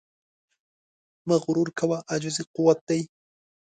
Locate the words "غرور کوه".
1.43-1.97